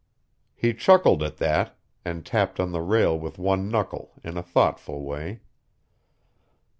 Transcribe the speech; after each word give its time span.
He 0.55 0.73
chuckled 0.73 1.21
at 1.21 1.37
that, 1.37 1.77
and 2.03 2.25
tapped 2.25 2.59
on 2.59 2.71
the 2.71 2.81
rail 2.81 3.19
with 3.19 3.37
one 3.37 3.69
knuckle, 3.69 4.13
in 4.23 4.35
a 4.35 4.41
thoughtful 4.41 5.03
way. 5.03 5.41